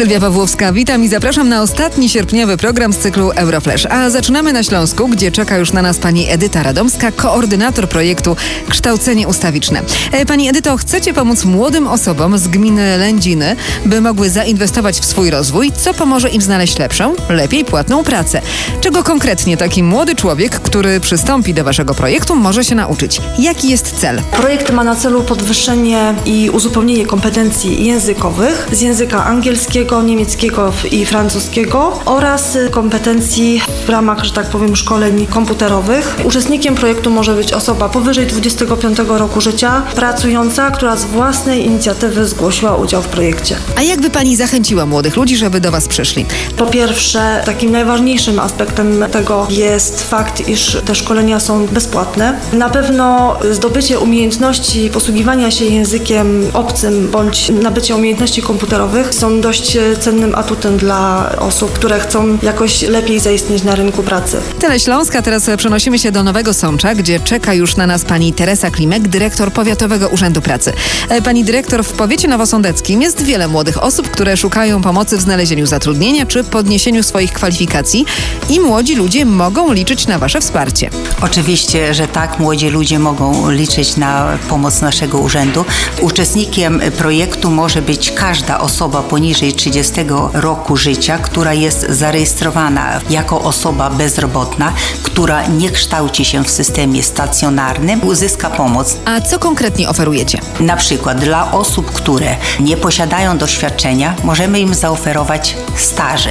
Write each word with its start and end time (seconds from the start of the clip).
Sylwia 0.00 0.20
Pawłowska, 0.20 0.72
witam 0.72 1.04
i 1.04 1.08
zapraszam 1.08 1.48
na 1.48 1.62
ostatni 1.62 2.08
sierpniowy 2.08 2.56
program 2.56 2.92
z 2.92 2.98
cyklu 2.98 3.30
Euroflash. 3.30 3.86
A 3.86 4.10
zaczynamy 4.10 4.52
na 4.52 4.62
Śląsku, 4.62 5.08
gdzie 5.08 5.32
czeka 5.32 5.56
już 5.56 5.72
na 5.72 5.82
nas 5.82 5.98
pani 5.98 6.30
Edyta 6.30 6.62
Radomska, 6.62 7.12
koordynator 7.12 7.88
projektu 7.88 8.36
Kształcenie 8.68 9.28
Ustawiczne. 9.28 9.82
E, 10.12 10.26
Pani 10.26 10.48
Edyto, 10.48 10.76
chcecie 10.76 11.14
pomóc 11.14 11.44
młodym 11.44 11.86
osobom 11.86 12.38
z 12.38 12.48
gminy 12.48 12.98
Lędziny, 12.98 13.56
by 13.86 14.00
mogły 14.00 14.30
zainwestować 14.30 15.00
w 15.00 15.04
swój 15.04 15.30
rozwój, 15.30 15.72
co 15.72 15.94
pomoże 15.94 16.28
im 16.28 16.42
znaleźć 16.42 16.78
lepszą, 16.78 17.14
lepiej 17.28 17.64
płatną 17.64 18.04
pracę. 18.04 18.42
Czego 18.80 19.02
konkretnie 19.02 19.56
taki 19.56 19.82
młody 19.82 20.14
człowiek, 20.14 20.60
który 20.60 21.00
przystąpi 21.00 21.54
do 21.54 21.64
waszego 21.64 21.94
projektu, 21.94 22.36
może 22.36 22.64
się 22.64 22.74
nauczyć? 22.74 23.20
Jaki 23.38 23.68
jest 23.68 24.00
cel? 24.00 24.22
Projekt 24.32 24.72
ma 24.72 24.84
na 24.84 24.96
celu 24.96 25.22
podwyższenie 25.22 26.14
i 26.26 26.50
uzupełnienie 26.50 27.06
kompetencji 27.06 27.86
językowych 27.86 28.68
z 28.72 28.80
języka 28.80 29.24
angielskiego, 29.24 29.89
niemieckiego 29.90 30.72
i 30.90 31.06
francuskiego 31.06 32.00
oraz 32.04 32.58
kompetencji 32.70 33.62
w 33.86 33.88
ramach, 33.88 34.24
że 34.24 34.32
tak 34.32 34.46
powiem, 34.46 34.76
szkoleń 34.76 35.26
komputerowych. 35.26 36.16
Uczestnikiem 36.24 36.74
projektu 36.74 37.10
może 37.10 37.34
być 37.34 37.52
osoba 37.52 37.88
powyżej 37.88 38.26
25 38.26 38.98
roku 38.98 39.40
życia, 39.40 39.82
pracująca, 39.94 40.70
która 40.70 40.96
z 40.96 41.04
własnej 41.04 41.66
inicjatywy 41.66 42.26
zgłosiła 42.26 42.76
udział 42.76 43.02
w 43.02 43.06
projekcie. 43.06 43.56
A 43.76 43.82
jakby 43.82 44.10
pani 44.10 44.36
zachęciła 44.36 44.86
młodych 44.86 45.16
ludzi, 45.16 45.36
żeby 45.36 45.60
do 45.60 45.70
was 45.70 45.88
przyszli? 45.88 46.26
Po 46.56 46.66
pierwsze, 46.66 47.42
takim 47.44 47.70
najważniejszym 47.70 48.38
aspektem 48.38 49.04
tego 49.12 49.46
jest 49.50 50.02
fakt, 50.02 50.48
iż 50.48 50.76
te 50.84 50.94
szkolenia 50.94 51.40
są 51.40 51.66
bezpłatne. 51.66 52.40
Na 52.52 52.70
pewno 52.70 53.36
zdobycie 53.50 53.98
umiejętności 53.98 54.90
posługiwania 54.90 55.50
się 55.50 55.64
językiem 55.64 56.46
obcym 56.52 57.08
bądź 57.10 57.48
nabycie 57.48 57.96
umiejętności 57.96 58.42
komputerowych 58.42 59.14
są 59.14 59.40
dość 59.40 59.76
cennym 60.00 60.34
atutem 60.34 60.76
dla 60.76 61.30
osób, 61.38 61.72
które 61.72 62.00
chcą 62.00 62.38
jakoś 62.42 62.82
lepiej 62.82 63.20
zaistnieć 63.20 63.62
na 63.62 63.74
rynku 63.74 64.02
pracy. 64.02 64.40
Tyle 64.58 64.80
Śląska, 64.80 65.22
teraz 65.22 65.50
przenosimy 65.56 65.98
się 65.98 66.12
do 66.12 66.22
Nowego 66.22 66.54
Sącza, 66.54 66.94
gdzie 66.94 67.20
czeka 67.20 67.54
już 67.54 67.76
na 67.76 67.86
nas 67.86 68.04
pani 68.04 68.32
Teresa 68.32 68.70
Klimek, 68.70 69.08
dyrektor 69.08 69.52
Powiatowego 69.52 70.08
Urzędu 70.08 70.42
Pracy. 70.42 70.72
E, 71.08 71.22
Pani 71.22 71.44
dyrektor, 71.44 71.84
w 71.84 71.92
powiecie 71.92 72.28
nowosądeckim 72.28 73.02
jest 73.02 73.22
wiele 73.22 73.48
młodych 73.48 73.82
osób, 73.82 74.10
które 74.10 74.36
szukają 74.36 74.82
pomocy 74.82 75.16
w 75.16 75.20
znalezieniu 75.20 75.66
zatrudnienia 75.66 76.26
czy 76.26 76.44
podniesieniu 76.44 77.02
swoich 77.02 77.32
kwalifikacji 77.32 78.04
i 78.48 78.60
młodzi 78.60 78.96
ludzie 78.96 79.24
mogą 79.24 79.72
liczyć 79.72 80.06
na 80.06 80.18
wasze 80.18 80.40
wsparcie. 80.40 80.90
Oczywiście, 81.22 81.94
że 81.94 82.08
tak, 82.08 82.38
młodzi 82.38 82.68
ludzie 82.68 82.98
mogą 82.98 83.50
liczyć 83.50 83.96
na 83.96 84.38
pomoc 84.48 84.80
naszego 84.80 85.18
urzędu. 85.18 85.64
Uczestnikiem 86.00 86.80
projektu 86.98 87.50
może 87.50 87.82
być 87.82 88.12
każda 88.12 88.60
osoba 88.60 89.02
poniżej 89.02 89.52
30 89.60 89.92
roku 90.32 90.76
życia, 90.76 91.18
która 91.18 91.54
jest 91.54 91.86
zarejestrowana 91.88 93.00
jako 93.10 93.42
osoba 93.42 93.90
bezrobotna, 93.90 94.72
która 95.02 95.46
nie 95.46 95.70
kształci 95.70 96.24
się 96.24 96.44
w 96.44 96.50
systemie 96.50 97.02
stacjonarnym, 97.02 98.04
uzyska 98.04 98.50
pomoc. 98.50 98.96
A 99.04 99.20
co 99.20 99.38
konkretnie 99.38 99.88
oferujecie? 99.88 100.40
Na 100.60 100.76
przykład 100.76 101.18
dla 101.18 101.52
osób, 101.52 101.92
które 101.92 102.36
nie 102.60 102.76
posiadają 102.76 103.38
doświadczenia, 103.38 104.14
możemy 104.24 104.60
im 104.60 104.74
zaoferować 104.74 105.56
staże. 105.76 106.30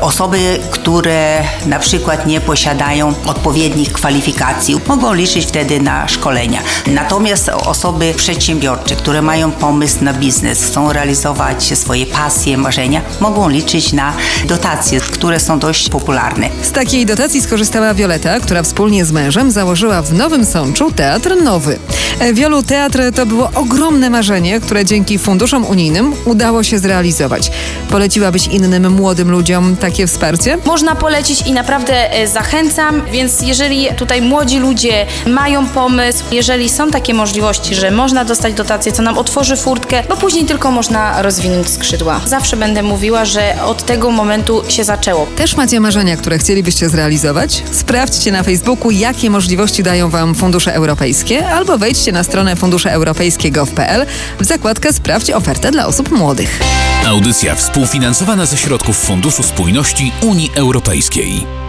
Osoby, 0.00 0.60
które 0.70 1.42
na 1.66 1.78
przykład 1.78 2.26
nie 2.26 2.40
posiadają 2.40 3.14
odpowiednich 3.26 3.92
kwalifikacji, 3.92 4.80
mogą 4.88 5.14
liczyć 5.14 5.46
wtedy 5.46 5.80
na 5.80 6.08
szkolenia. 6.08 6.60
Natomiast 6.86 7.48
osoby 7.48 8.14
przedsiębiorcze, 8.16 8.96
które 8.96 9.22
mają 9.22 9.50
pomysł 9.50 10.04
na 10.04 10.12
biznes, 10.12 10.64
chcą 10.64 10.92
realizować 10.92 11.78
swoje 11.78 12.06
pasje, 12.06 12.67
marzenia, 12.68 13.00
mogą 13.20 13.48
liczyć 13.48 13.92
na 13.92 14.12
dotacje, 14.44 15.00
które 15.00 15.40
są 15.40 15.58
dość 15.58 15.88
popularne. 15.88 16.48
Z 16.62 16.72
takiej 16.72 17.06
dotacji 17.06 17.40
skorzystała 17.40 17.94
Wioleta, 17.94 18.40
która 18.40 18.62
wspólnie 18.62 19.04
z 19.04 19.12
mężem 19.12 19.50
założyła 19.50 20.02
w 20.02 20.12
Nowym 20.12 20.44
Sączu 20.44 20.90
Teatr 20.90 21.42
Nowy. 21.42 21.78
E, 22.20 22.32
Wiolu, 22.32 22.62
teatr 22.62 22.98
to 23.14 23.26
było 23.26 23.50
ogromne 23.54 24.10
marzenie, 24.10 24.60
które 24.60 24.84
dzięki 24.84 25.18
funduszom 25.18 25.64
unijnym 25.64 26.14
udało 26.24 26.62
się 26.62 26.78
zrealizować. 26.78 27.50
Poleciłabyś 27.90 28.46
innym 28.46 28.92
młodym 28.92 29.30
ludziom 29.30 29.76
takie 29.76 30.06
wsparcie? 30.06 30.58
Można 30.64 30.94
polecić 30.94 31.46
i 31.46 31.52
naprawdę 31.52 32.12
e, 32.12 32.28
zachęcam, 32.28 33.02
więc 33.12 33.42
jeżeli 33.42 33.88
tutaj 33.96 34.22
młodzi 34.22 34.58
ludzie 34.58 35.06
mają 35.26 35.66
pomysł, 35.66 36.24
jeżeli 36.32 36.68
są 36.68 36.90
takie 36.90 37.14
możliwości, 37.14 37.74
że 37.74 37.90
można 37.90 38.24
dostać 38.24 38.54
dotację, 38.54 38.92
co 38.92 39.02
nam 39.02 39.18
otworzy 39.18 39.56
furtkę, 39.56 40.02
bo 40.08 40.16
później 40.16 40.44
tylko 40.44 40.70
można 40.70 41.22
rozwinąć 41.22 41.68
skrzydła. 41.70 42.20
Zawsze 42.26 42.56
będę 42.58 42.82
mówiła, 42.82 43.24
że 43.24 43.62
od 43.64 43.86
tego 43.86 44.10
momentu 44.10 44.62
się 44.68 44.84
zaczęło. 44.84 45.26
Też 45.36 45.56
macie 45.56 45.80
marzenia, 45.80 46.16
które 46.16 46.38
chcielibyście 46.38 46.88
zrealizować? 46.88 47.62
Sprawdźcie 47.72 48.32
na 48.32 48.42
Facebooku, 48.42 48.90
jakie 48.90 49.30
możliwości 49.30 49.82
dają 49.82 50.10
Wam 50.10 50.34
fundusze 50.34 50.74
europejskie, 50.74 51.48
albo 51.48 51.78
wejdźcie 51.78 52.12
na 52.12 52.24
stronę 52.24 52.56
funduszeeuropejskie.gov.pl 52.56 54.06
w 54.40 54.44
zakładkę 54.44 54.92
Sprawdź 54.92 55.30
ofertę 55.30 55.70
dla 55.70 55.86
osób 55.86 56.10
młodych. 56.10 56.60
Audycja 57.06 57.54
współfinansowana 57.54 58.46
ze 58.46 58.56
środków 58.56 58.98
Funduszu 58.98 59.42
Spójności 59.42 60.12
Unii 60.22 60.50
Europejskiej. 60.54 61.67